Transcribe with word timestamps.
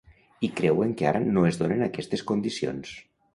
I 0.45 0.47
creuen 0.59 0.95
que 1.01 1.07
ara 1.09 1.21
no 1.35 1.43
es 1.51 1.59
donen 1.61 1.85
aquestes 1.89 2.25
condicions. 2.33 2.97